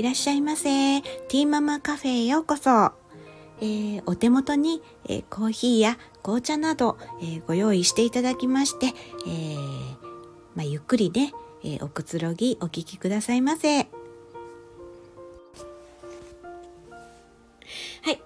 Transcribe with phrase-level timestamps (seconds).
[0.00, 1.02] いらっしゃいませ。
[1.02, 2.70] ティーママカフェへようこそ。
[3.60, 8.92] えー、お手元に、えー、コーヒーや紅茶など、えー、ご用意していただきまして、え
[10.54, 13.88] まあ、ゆっくりね、えおくつろぎお聞きくださいませ。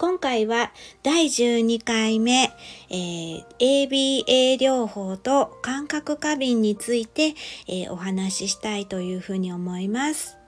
[0.00, 0.72] 今回は
[1.02, 2.50] 第12回目、
[2.88, 7.34] えー、ABA 療法と感覚過敏について、
[7.68, 10.38] えー、お話ししたいというふうに思います。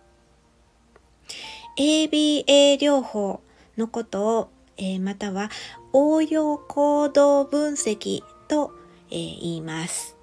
[1.79, 3.43] ABA 療法
[3.77, 4.48] のことを、
[4.79, 5.51] えー、または
[5.93, 8.73] 応用行動分析と、
[9.10, 10.16] えー、言います。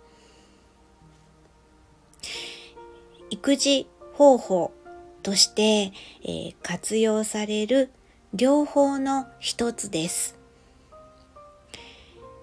[3.29, 4.73] 育児方法
[5.21, 7.91] として、えー、活用される
[8.33, 10.37] 両方の一つです。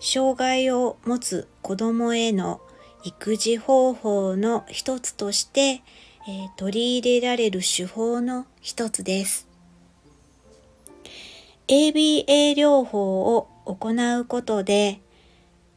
[0.00, 2.60] 障害を持つ子供への
[3.04, 5.82] 育児方法の一つとして、
[6.28, 9.46] え、取り入れられる手法の一つです。
[11.68, 15.00] ABA 療法を行うことで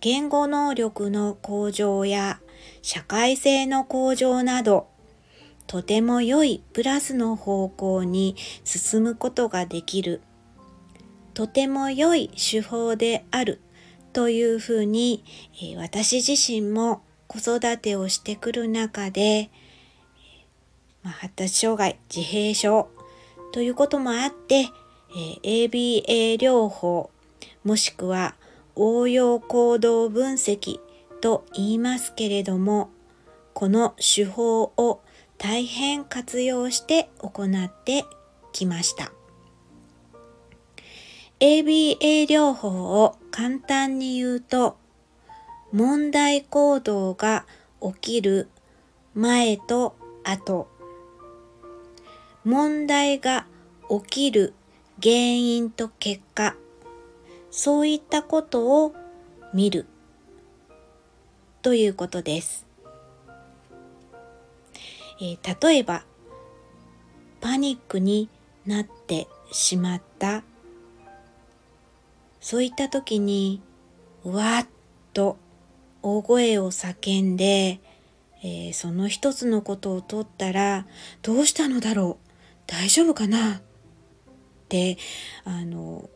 [0.01, 2.39] 言語能力の向上や
[2.81, 4.87] 社会性の向上など
[5.69, 10.19] とても良いプラスの方向に進むことができる。
[11.35, 13.61] とても良い手法である。
[14.11, 15.23] というふうに、
[15.61, 19.51] え私自身も子育てをしてくる中で、
[21.03, 22.89] まあ、発達障害自閉症
[23.51, 24.69] ということもあって、
[25.43, 27.11] え ABA 療法
[27.63, 28.33] もしくは
[28.73, 30.79] 応用行動分析
[31.21, 32.89] と言いますけれども
[33.53, 35.01] この手法を
[35.39, 38.03] 大変活用して行って
[38.51, 39.13] きました。
[41.39, 44.77] ABA 療法を簡単に言うと、
[45.71, 47.45] 問題行動が
[47.81, 48.49] 起きる
[49.15, 49.95] 前と
[50.25, 50.67] 後、
[52.43, 53.47] 問題が
[53.89, 54.53] 起きる
[55.01, 56.57] 原因と結果、
[57.49, 58.93] そういったことを
[59.53, 59.85] 見る
[61.61, 62.68] ということです。
[65.21, 66.03] えー、例えば
[67.41, 68.29] パニックに
[68.65, 70.43] なってしまった。
[72.41, 73.61] そういった時に
[74.23, 74.67] うわっ
[75.13, 75.37] と
[76.01, 77.81] 大声を叫んで、
[78.41, 80.85] えー、その一つのことを取ったら
[81.21, 82.27] どうしたのだろう？
[82.67, 83.55] 大丈夫かな？
[83.55, 83.61] っ
[84.69, 84.97] て
[85.43, 86.09] あの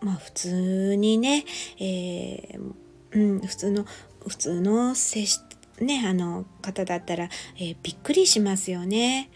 [0.00, 1.44] まあ普通にね、
[1.78, 2.74] えー、
[3.12, 3.84] うん、普通の
[4.26, 5.49] 普通の接して
[5.80, 9.30] ね、あの方だったら、えー、びっくりしますよね。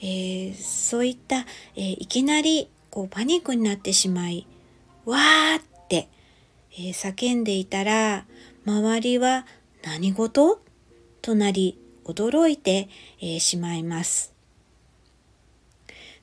[0.00, 4.46] えー、そういった、えー、いきなりこうパニックになってしまい、
[5.04, 6.08] わーって、
[6.72, 8.26] え叫んでいたら、
[8.64, 9.46] 周りは
[9.82, 10.60] 何事？
[11.22, 12.88] となり驚いて、
[13.20, 14.34] えしまいます。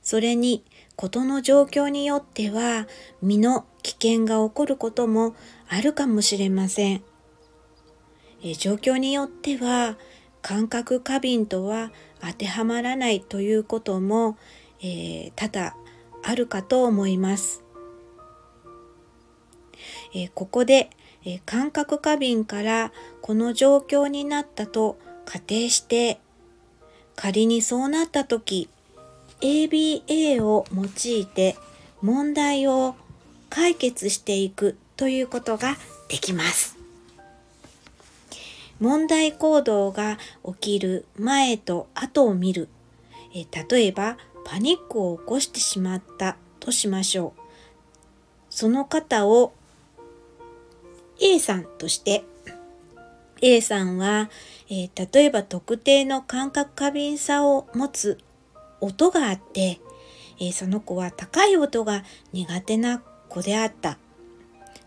[0.02, 0.64] それに、
[0.96, 2.88] 事の状況によっては
[3.22, 5.36] 身の危険が起こることも
[5.68, 7.04] あるかもしれません。
[8.44, 9.98] え状況によっては
[10.42, 14.38] 感覚過敏とは当てはまらないということも、
[14.82, 15.74] えー、多々
[16.24, 17.64] あるかと思います。
[20.14, 20.90] えー、ここで、
[21.26, 26.20] えー、感覚過敏からこの状況になったと仮定して
[27.16, 28.70] 仮にそうなった時
[29.42, 31.56] ABA を用いて
[32.02, 32.96] 問題を
[33.50, 35.78] 解決していくということが
[36.10, 36.73] できます。
[38.84, 42.68] 問題行動が起きる前と後を見る。
[43.34, 47.42] え例えば、パニックを起こしてしまったとしましょう。
[48.50, 49.54] その方を
[51.18, 52.26] A さんとして、
[53.42, 54.30] A さんは、
[54.70, 58.20] えー、例えば特定の感覚過敏さを持つ
[58.82, 59.80] 音があって、
[60.42, 63.98] えー、その子は高い音が苦手な子であった。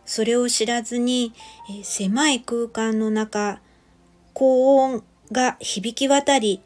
[0.04, 1.32] それを知らずに、
[1.70, 3.60] えー、狭い空間の中、
[4.38, 5.02] 高音
[5.32, 6.60] が響き渡り、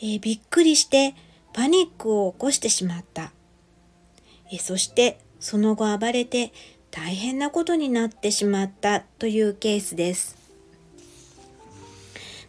[0.00, 1.16] えー、びっくりして
[1.52, 3.32] パニックを起こしてしまった。
[4.52, 6.52] えー、そしてその後暴れて
[6.92, 10.36] 大変なことになってしまったというケースです。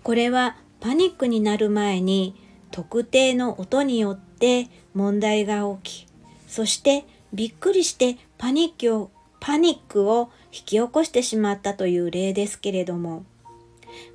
[0.04, 2.36] これはパニックになる前に
[2.70, 6.08] 特定の音によって問題が起き、
[6.48, 13.26] そしてびっくりしてパニックをパニックを引き起こしてしまったという例ですけれども、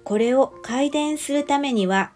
[0.05, 2.13] これを改善するためには、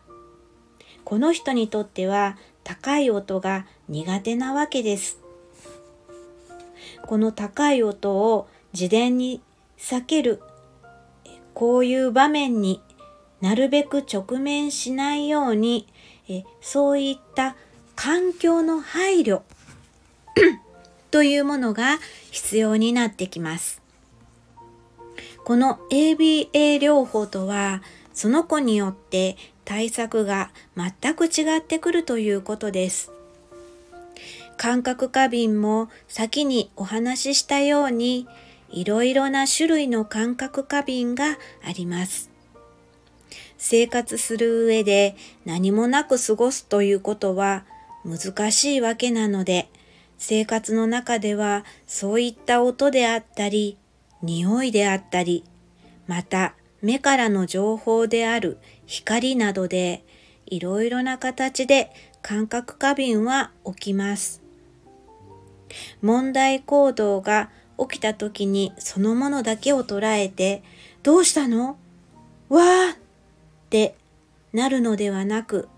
[1.05, 5.19] この人にとっては高い音が苦手なわけです。
[7.06, 9.40] この高い音を事前に
[9.78, 10.43] 避ける
[11.58, 12.81] こういう場面に
[13.40, 15.88] なるべく直面しないように、
[16.28, 17.56] えそういった
[17.96, 19.43] 環境の配慮
[21.11, 21.99] というものが
[22.31, 23.82] 必要になってきます。
[25.49, 33.11] この ABA 療法とはその子によって対策が全く違ってくるということです。
[34.59, 38.29] 感覚過敏も先にお話ししたように
[38.69, 42.29] いろいろな種類の感覚過敏があります。
[43.56, 45.17] 生活する上で
[45.47, 47.65] 何もなく過ごすということは
[48.05, 49.71] 難しいわけなので、
[50.19, 53.79] 生活の中ではそういった音であったり、
[54.23, 55.44] 匂いであったり、
[56.06, 60.05] また目からの情報である光などで
[60.47, 61.91] いろいろな形で
[62.23, 64.43] 感覚過敏は起きます。
[66.00, 70.62] 問題行動が起きた時にそのものだけを捉えて、
[71.03, 71.76] どうしたの？
[72.49, 72.97] わーっ
[73.71, 73.94] て
[74.53, 75.69] なるのではなく、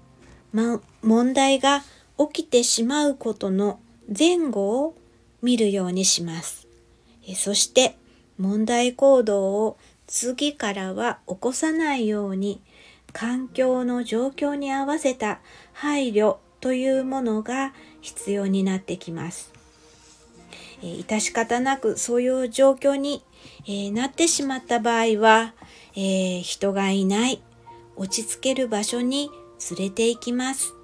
[0.52, 1.82] ま、問題が
[2.18, 3.80] 起きてしまうことの
[4.16, 4.94] 前後を
[5.42, 6.68] 見るようにします。
[7.34, 7.96] そして
[8.40, 9.76] 問題行動を
[10.06, 12.62] 次からは起こさないように
[13.12, 15.40] 環境の状況に合わせた
[15.72, 19.52] 配慮というものが必要になってきます。
[20.82, 23.22] えー、致し方なくそういう状況に、
[23.66, 25.54] えー、なってしまった場合は、
[25.94, 27.42] えー、人がいない
[27.96, 29.30] 落ち着ける場所に
[29.76, 30.74] 連れて行きます。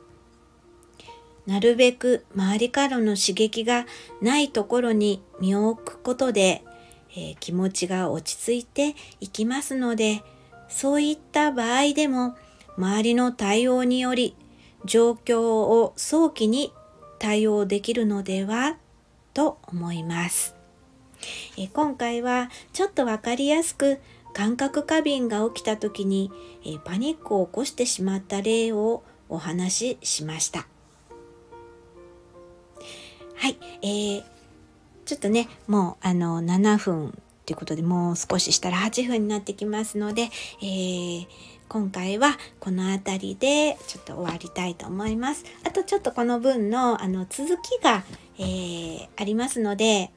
[1.46, 3.86] なるべく周りからの刺激が
[4.20, 6.64] ないところに身を置くことで、
[7.16, 10.22] えー、気持ちが落ち着いていきますので、
[10.68, 12.36] そういった場合でも
[12.76, 14.36] 周りの対応により
[14.84, 16.72] 状況を早期に
[17.18, 18.76] 対応できるのでは
[19.32, 20.54] と思います。
[21.58, 23.98] え今回はちょっとわかりやすく
[24.34, 26.30] 感覚過敏が起きた時に
[26.64, 30.66] えパニックを起こしてしまった例をお話ししました。
[33.36, 34.24] はい、えー、
[35.06, 37.16] ちょっとね、もうあの7分
[37.46, 40.30] ということでもう少ししたら8分になってきますので、
[40.60, 41.26] えー、
[41.68, 45.44] 今回はこの辺りでちょっと終わりたいと思います。
[45.64, 48.02] あとちょっとこの文のあの続きが、
[48.38, 50.10] えー、ありますので、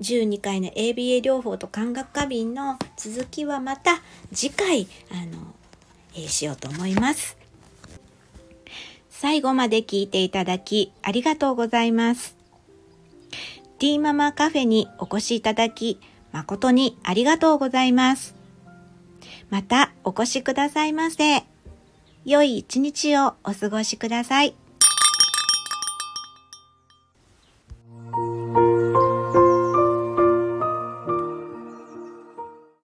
[0.00, 4.00] 12回の ABA 療法と感覚過敏の続きはまた
[4.32, 5.54] 次回、あの、
[6.14, 7.36] えー、しようと思います。
[9.10, 12.37] 最後まで聞いていただきありがとうございます。
[13.78, 16.00] ティーママカフェにお越しいただき
[16.32, 18.34] 誠にありがとうございます。
[19.50, 21.44] またお越しくださいませ。
[22.24, 24.54] 良い一日をお過ごしください。